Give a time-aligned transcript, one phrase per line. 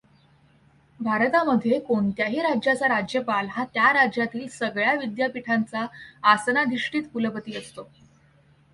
[0.99, 5.85] भारतामध्ये कोणत्याही राज्याचा राज्यपाल हा त्या राज्यातील सगळ्या विद्यापीठांचा
[6.23, 7.89] आसनाधिष्ठीत कुलपती असतो.